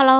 [0.00, 0.19] Halo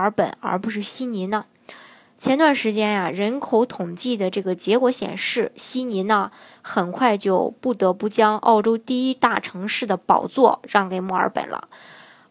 [0.00, 1.44] 尔本而不是悉尼呢？
[2.18, 6.30] 前段时间呀，人口统计的这个结果显示，悉尼呢
[6.60, 11.68] 很快就不得不将澳洲第一大城市的宝座让给墨尔本了。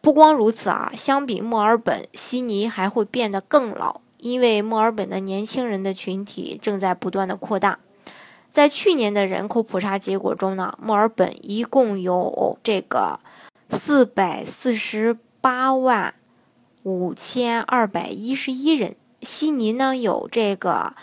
[0.01, 7.79] 不光如此啊，相比墨尔本，悉尼还会变得更老，因为墨尔本的年轻人的群体正在不断的扩大。
[8.51, 13.19] 在去年的人口普查结果中呢，墨尔本一共有这个
[13.71, 16.13] 四百四十八万
[16.89, 20.95] 五千二百一十一人，悉尼呢有这个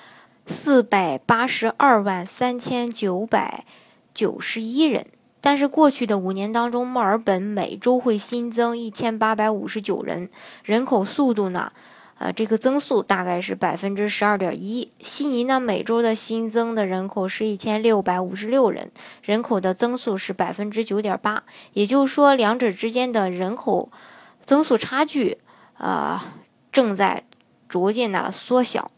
[0.44, 3.64] 四百八十二万三千九百
[4.12, 5.06] 九十一人。
[5.40, 10.28] 但是过去的五年当中，墨尔本每周会新增一千八百五十九人，
[10.64, 11.70] 人口速度呢？
[12.18, 14.90] 呃，这个增速大概是百分之十二点一。
[15.00, 18.90] 悉尼呢，每周的新增的人口是一千六百五十六人，
[19.22, 21.42] 人口的增速是百分之九点八。
[21.74, 23.90] 也就是说，两者之间的人口
[24.40, 25.36] 增速差距，
[25.78, 26.20] 呃，
[26.72, 27.24] 正在
[27.68, 28.90] 逐渐的缩小。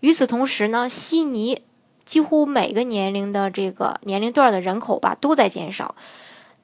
[0.00, 1.62] 与此同时呢，悉尼
[2.04, 5.94] 几乎每个年龄的这个年龄段的人口吧都在减少。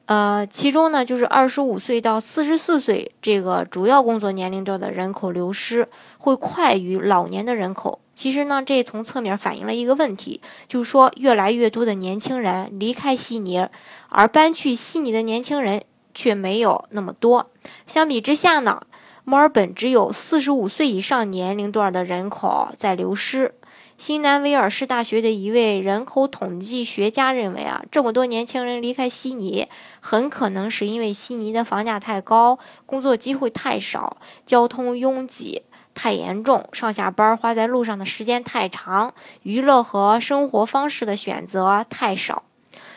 [0.06, 8.00] 呃，其中呢，就是二十五岁到四十四岁这个主要工作年龄段的人口流失会快于老年的人口。
[8.14, 13.66] 其实呢，这从侧面反映了一个问题，就是说越来越多的年轻人离开悉尼，
[14.08, 17.48] 而搬去悉尼的年轻人却没有那么多。
[17.86, 18.82] 相比之下呢，
[19.24, 23.54] 墨尔本只有四十五岁以上年龄段的人口在流失。
[23.98, 29.68] 新南威尔士大学的一位人口统计学家认为啊，这么多年轻人离开悉尼，
[30.00, 34.16] 很可能是因为悉尼的房价太高，工作机会太少，
[34.46, 42.44] 交通拥挤太严重，上下班花在路上的时间太长，娱乐和生活方式的选择太少。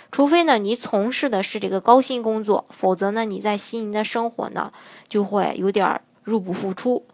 [0.09, 4.71] 除非呢，你从事的是这个高薪工作，否则呢，你在悉尼的生活呢，
[5.09, 7.05] 就会有点入不敷出。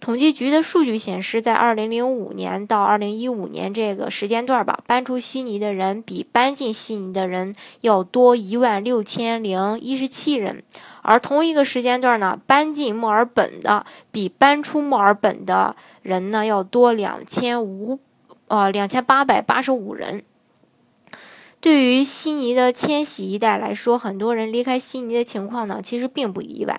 [0.00, 10.62] 统计局的数据显示，在2005年到2015年这个时间段吧，搬出悉尼的人比搬进悉尼的人要多一万六千零一十七人，
[11.02, 17.98] 而同一个时间段呢，搬进墨尔本的比搬出墨尔本的人呢要多两千五，
[18.46, 20.22] 呃，两千八百八十五人。
[21.60, 26.78] 对于悉尼的迁徙一代来说，很多人离开悉尼的情况呢，其实并不意外。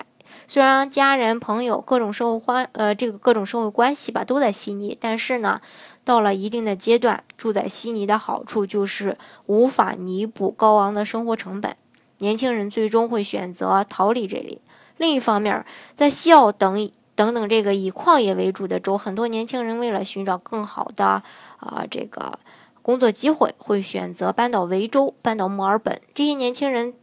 [0.50, 5.62] 虽然家人、朋友、各种社会关呃这个各种社会关系吧都在悉尼，但是呢，
[6.04, 9.16] 到了一定的阶段，住在悉尼的好处就是
[9.46, 11.76] 无法弥补高昂的生活成本，
[12.18, 14.60] 年轻人最终会选择逃离这里。
[14.98, 21.22] 另一方面，在西澳等等等这个以矿业为主的州，很多年轻人为了寻找更好的
[21.60, 22.40] 啊这个
[22.82, 26.02] 工作机会，会选择搬到维州、搬到墨尔本。
[26.16, 26.96] 这些年轻人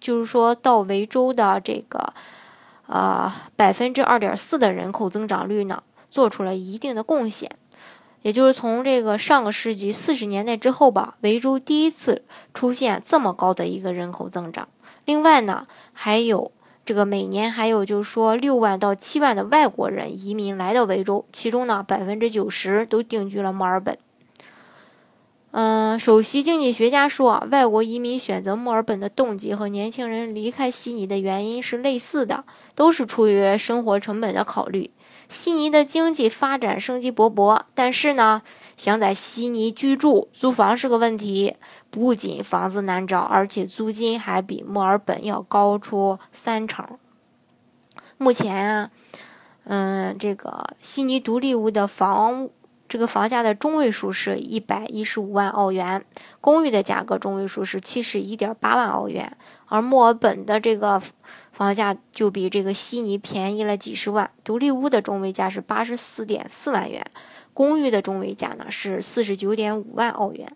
[0.00, 2.14] 就是说到维州的这个。
[2.86, 7.50] 呃，百分之二点四的人口增长率呢，做出了一定的贡献。
[8.22, 14.68] 也就是从这个上个世纪四十年代之后吧，维州第一次出现这么高的一个人口增长。
[15.04, 16.52] 另外呢，还有
[16.84, 23.98] 这个每年还有就是说六万到七万的外国人移民来到维州，其中呢百分之九十都定居了墨尔本。
[25.98, 32.44] 首席经济学家说，外国移民选择墨尔本的动机和年轻人离开悉尼的原因是类似的，
[32.74, 34.90] 都是出于生活成本的考虑。
[35.28, 38.42] 悉尼的经济发展生机勃勃，但是呢，
[38.76, 41.56] 想在悉尼居住，租房是个问题。
[41.90, 46.86] 不仅房子难找，而且租金还比墨尔本要高出三成。
[48.18, 48.90] 目前啊，
[49.64, 52.52] 嗯，这个悉尼独立屋的房屋。
[52.92, 56.04] 这个房价的中位数是一百一十五万澳元，
[56.42, 59.34] 公寓的价格中位数是七十一点八万澳元，
[59.64, 61.00] 而墨尔本的这个
[61.52, 64.30] 房价就比这个悉尼便宜了几十万。
[64.44, 67.02] 独立屋的中位价是八十四点四万元，
[67.54, 70.46] 公寓的中位价呢是四十九点五万澳元。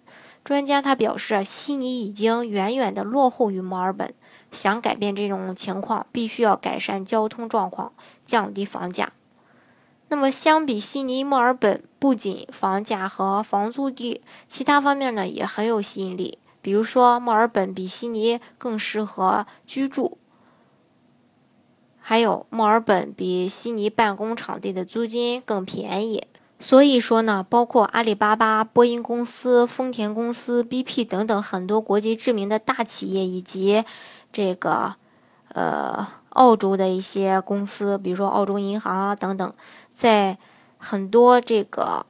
[0.44, 4.12] 专家他表示，悉尼已经远远的落后于墨尔本，
[4.52, 7.94] 想改变这种情况，必须要改善交通状况，
[8.26, 9.12] 降低房价。
[10.08, 16.38] 那么，相比悉尼、墨尔本，不仅房价和房租低，其他方面呢也很有吸引力。
[16.62, 20.17] 比如说，墨尔本比悉尼更适合居住，
[22.00, 26.25] 还有墨尔本比悉尼办公场地的租金更便宜。
[26.58, 33.85] 所以说呢，包括阿里巴巴、波音公司、丰田公司、BP 等等很多国际知名的大企业，以及
[34.32, 34.94] 这个
[35.49, 39.53] 呃澳洲的一些公司，比如说澳洲银行啊等等，
[39.96, 40.37] 在
[40.76, 42.04] 很多这个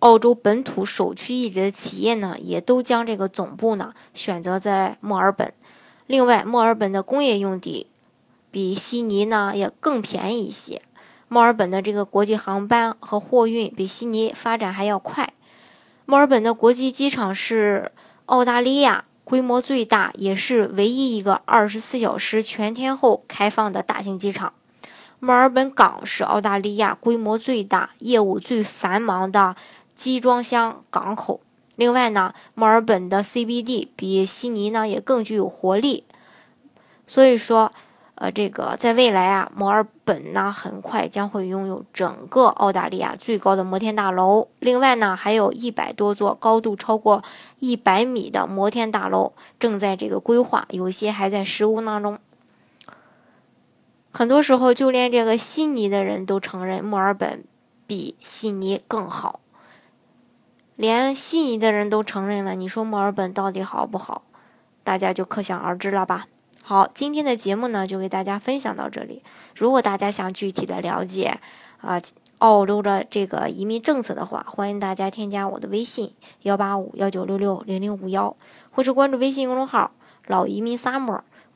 [0.00, 5.54] 澳洲本土首屈一指的企业呢，也都将这个总部呢选择在墨尔本。
[6.06, 7.86] 另外，墨尔本的工业用地
[8.50, 10.82] 比悉尼呢也更便宜一些。
[11.28, 15.32] 墨尔本的这个国际航班和货运比悉尼发展还要快。
[16.04, 17.90] 墨尔本的国际机场是
[18.26, 24.52] 澳大利亚规模最大，也是唯一一个二十四小时全天候开放的大型机场。
[25.20, 29.56] 墨尔本港是澳大利亚规模最大、业务最繁忙的
[29.94, 31.40] 集装箱港口。
[31.76, 36.04] 另外呢，墨尔本的 CBD 比悉尼呢也更具有活力。
[37.06, 37.72] 所以说。
[38.20, 44.48] 呃，这个在未来啊，墨尔本呢很快将会拥有整个澳大利亚最高的摩天大楼。
[44.58, 47.22] 另外呢，还有一百多座高度超过
[47.60, 52.18] 一百米的摩天大楼正在这个规划，有些还在施工当中。
[54.10, 57.44] 很多时候，就连这个悉尼的人都承认墨尔本
[57.86, 59.40] 比悉尼更好。
[60.76, 64.22] 连悉尼的人都承认了，你说墨尔本到底好不好？
[64.84, 66.26] 大家就可想而知了吧。
[66.62, 69.22] 好，今天的节目呢就给大家分享到这里。
[69.56, 71.40] 如果大家想具体的了解
[71.80, 72.00] 啊
[72.38, 78.36] 澳洲的这个移民政策的话，欢迎大家添加我的微信幺八五幺九六六零零五幺，
[78.70, 79.90] 或是关注微信公众号
[80.28, 81.22] “老移民 summer”，